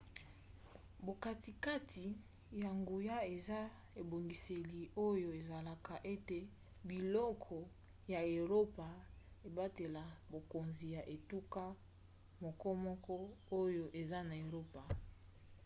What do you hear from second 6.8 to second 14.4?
bikolo ya eropa ebatela bokonzi ya etuka mokomoko oyo eza na